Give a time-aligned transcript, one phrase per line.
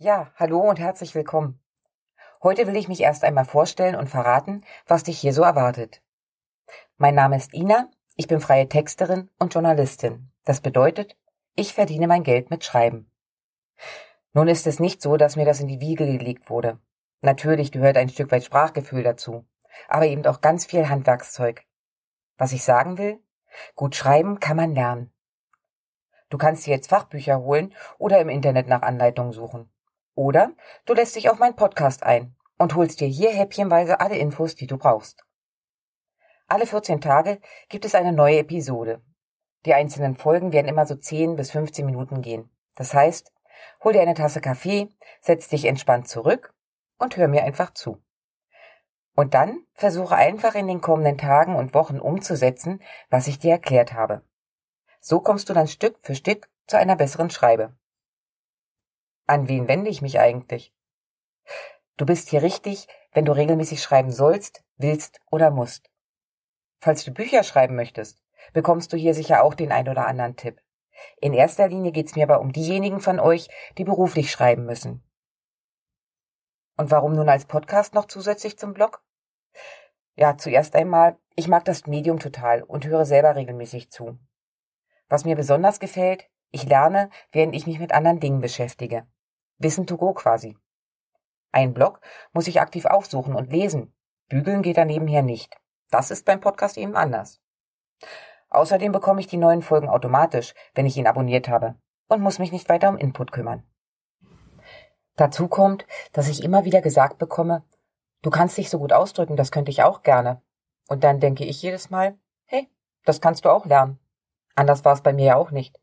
[0.00, 1.58] Ja, hallo und herzlich willkommen.
[2.40, 6.02] Heute will ich mich erst einmal vorstellen und verraten, was dich hier so erwartet.
[6.98, 10.30] Mein Name ist Ina, ich bin freie Texterin und Journalistin.
[10.44, 11.16] Das bedeutet,
[11.56, 13.10] ich verdiene mein Geld mit Schreiben.
[14.34, 16.78] Nun ist es nicht so, dass mir das in die Wiege gelegt wurde.
[17.20, 19.46] Natürlich gehört ein Stück weit Sprachgefühl dazu,
[19.88, 21.64] aber eben auch ganz viel Handwerkszeug.
[22.36, 23.18] Was ich sagen will?
[23.74, 25.12] Gut schreiben kann man lernen.
[26.28, 29.68] Du kannst dir jetzt Fachbücher holen oder im Internet nach Anleitungen suchen.
[30.18, 30.50] Oder
[30.84, 34.66] du lässt dich auf meinen Podcast ein und holst dir hier häppchenweise alle Infos, die
[34.66, 35.24] du brauchst.
[36.48, 39.00] Alle 14 Tage gibt es eine neue Episode.
[39.64, 42.50] Die einzelnen Folgen werden immer so 10 bis 15 Minuten gehen.
[42.74, 43.32] Das heißt,
[43.84, 44.88] hol dir eine Tasse Kaffee,
[45.20, 46.52] setz dich entspannt zurück
[46.98, 48.02] und hör mir einfach zu.
[49.14, 53.92] Und dann versuche einfach in den kommenden Tagen und Wochen umzusetzen, was ich dir erklärt
[53.92, 54.22] habe.
[55.00, 57.72] So kommst du dann Stück für Stück zu einer besseren Schreibe.
[59.28, 60.74] An wen wende ich mich eigentlich?
[61.98, 65.90] Du bist hier richtig, wenn du regelmäßig schreiben sollst, willst oder musst.
[66.80, 68.22] Falls du Bücher schreiben möchtest,
[68.54, 70.62] bekommst du hier sicher auch den ein oder anderen Tipp.
[71.20, 75.04] In erster Linie geht's mir aber um diejenigen von euch, die beruflich schreiben müssen.
[76.78, 79.04] Und warum nun als Podcast noch zusätzlich zum Blog?
[80.16, 84.18] Ja, zuerst einmal, ich mag das Medium total und höre selber regelmäßig zu.
[85.10, 89.06] Was mir besonders gefällt, ich lerne, während ich mich mit anderen Dingen beschäftige.
[89.58, 90.56] Wissen to go quasi.
[91.52, 92.00] Ein Blog
[92.32, 93.94] muss ich aktiv aufsuchen und lesen.
[94.28, 95.56] Bügeln geht da nebenher nicht.
[95.90, 97.40] Das ist beim Podcast eben anders.
[98.50, 101.74] Außerdem bekomme ich die neuen Folgen automatisch, wenn ich ihn abonniert habe
[102.08, 103.62] und muss mich nicht weiter um Input kümmern.
[105.16, 107.64] Dazu kommt, dass ich immer wieder gesagt bekomme,
[108.22, 110.40] du kannst dich so gut ausdrücken, das könnte ich auch gerne.
[110.86, 112.68] Und dann denke ich jedes Mal, hey,
[113.04, 113.98] das kannst du auch lernen.
[114.54, 115.78] Anders war es bei mir ja auch nicht.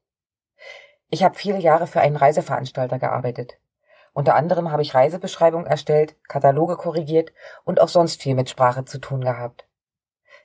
[1.10, 3.60] Ich habe viele Jahre für einen Reiseveranstalter gearbeitet.
[4.16, 7.34] Unter anderem habe ich Reisebeschreibungen erstellt, Kataloge korrigiert
[7.66, 9.68] und auch sonst viel mit Sprache zu tun gehabt.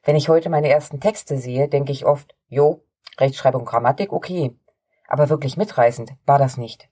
[0.03, 2.83] Wenn ich heute meine ersten Texte sehe, denke ich oft, jo,
[3.19, 4.59] Rechtschreibung, Grammatik, okay.
[5.07, 6.89] Aber wirklich mitreißend war das nicht.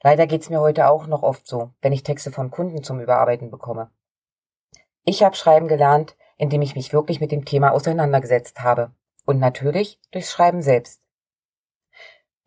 [0.00, 3.50] Leider geht's mir heute auch noch oft so, wenn ich Texte von Kunden zum Überarbeiten
[3.50, 3.90] bekomme.
[5.02, 8.92] Ich habe Schreiben gelernt, indem ich mich wirklich mit dem Thema auseinandergesetzt habe.
[9.24, 11.02] Und natürlich durchs Schreiben selbst.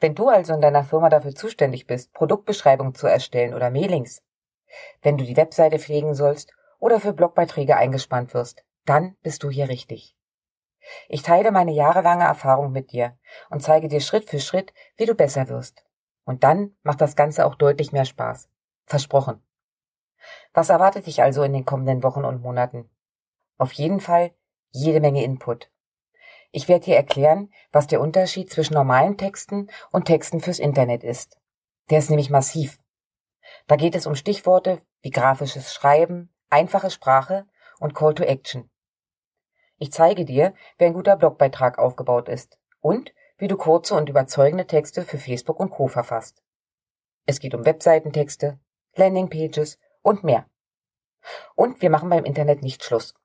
[0.01, 4.23] Wenn du also in deiner Firma dafür zuständig bist, Produktbeschreibungen zu erstellen oder Mailings,
[5.03, 9.69] wenn du die Webseite pflegen sollst oder für Blogbeiträge eingespannt wirst, dann bist du hier
[9.69, 10.15] richtig.
[11.07, 13.15] Ich teile meine jahrelange Erfahrung mit dir
[13.51, 15.85] und zeige dir Schritt für Schritt, wie du besser wirst.
[16.25, 18.49] Und dann macht das Ganze auch deutlich mehr Spaß.
[18.85, 19.43] Versprochen.
[20.51, 22.89] Was erwartet dich also in den kommenden Wochen und Monaten?
[23.59, 24.31] Auf jeden Fall
[24.71, 25.69] jede Menge Input.
[26.51, 31.37] Ich werde dir erklären, was der Unterschied zwischen normalen Texten und Texten fürs Internet ist.
[31.89, 32.79] Der ist nämlich massiv.
[33.67, 37.45] Da geht es um Stichworte wie grafisches Schreiben, einfache Sprache
[37.79, 38.69] und Call to Action.
[39.77, 44.67] Ich zeige dir, wie ein guter Blogbeitrag aufgebaut ist und wie du kurze und überzeugende
[44.67, 45.87] Texte für Facebook und Co.
[45.87, 46.43] verfasst.
[47.25, 48.59] Es geht um Webseitentexte,
[48.95, 50.45] Landingpages und mehr.
[51.55, 53.15] Und wir machen beim Internet nicht Schluss.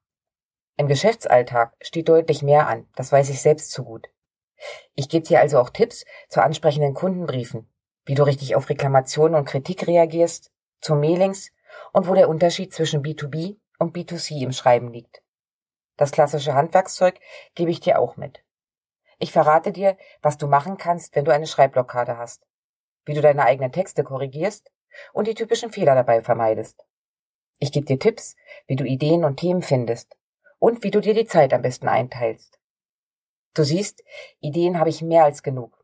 [0.78, 4.08] Im Geschäftsalltag steht deutlich mehr an, das weiß ich selbst zu gut.
[4.94, 7.70] Ich gebe dir also auch Tipps zu ansprechenden Kundenbriefen,
[8.04, 10.52] wie du richtig auf Reklamationen und Kritik reagierst,
[10.82, 11.50] zu Mailings
[11.94, 15.22] und wo der Unterschied zwischen B2B und B2C im Schreiben liegt.
[15.96, 17.18] Das klassische Handwerkszeug
[17.54, 18.44] gebe ich dir auch mit.
[19.18, 22.46] Ich verrate dir, was du machen kannst, wenn du eine Schreibblockade hast,
[23.06, 24.70] wie du deine eigenen Texte korrigierst
[25.14, 26.84] und die typischen Fehler dabei vermeidest.
[27.58, 28.36] Ich gebe dir Tipps,
[28.66, 30.18] wie du Ideen und Themen findest
[30.58, 32.58] und wie du dir die Zeit am besten einteilst.
[33.54, 34.02] Du siehst,
[34.40, 35.82] Ideen habe ich mehr als genug.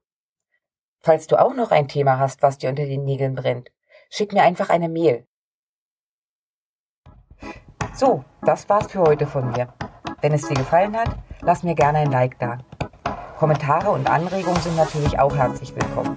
[1.01, 3.71] Falls du auch noch ein Thema hast, was dir unter den Nägeln brennt,
[4.11, 5.27] schick mir einfach eine Mail.
[7.95, 9.73] So, das war's für heute von mir.
[10.21, 12.59] Wenn es dir gefallen hat, lass mir gerne ein Like da.
[13.39, 16.17] Kommentare und Anregungen sind natürlich auch herzlich willkommen.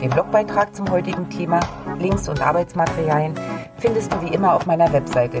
[0.00, 1.60] Den Blogbeitrag zum heutigen Thema,
[1.98, 3.34] Links und Arbeitsmaterialien
[3.76, 5.40] findest du wie immer auf meiner Webseite